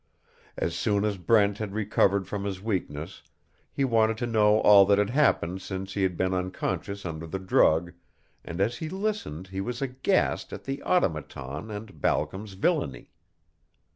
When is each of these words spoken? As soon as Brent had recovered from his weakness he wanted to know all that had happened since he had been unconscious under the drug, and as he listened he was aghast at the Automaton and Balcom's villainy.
As 0.57 0.75
soon 0.75 1.05
as 1.05 1.19
Brent 1.19 1.59
had 1.59 1.75
recovered 1.75 2.27
from 2.27 2.43
his 2.43 2.59
weakness 2.59 3.21
he 3.71 3.85
wanted 3.85 4.17
to 4.17 4.25
know 4.25 4.59
all 4.61 4.83
that 4.85 4.97
had 4.97 5.11
happened 5.11 5.61
since 5.61 5.93
he 5.93 6.01
had 6.01 6.17
been 6.17 6.33
unconscious 6.33 7.05
under 7.05 7.27
the 7.27 7.37
drug, 7.37 7.93
and 8.43 8.59
as 8.59 8.77
he 8.77 8.89
listened 8.89 9.49
he 9.49 9.61
was 9.61 9.79
aghast 9.79 10.51
at 10.53 10.63
the 10.63 10.81
Automaton 10.81 11.69
and 11.69 12.01
Balcom's 12.01 12.53
villainy. 12.53 13.11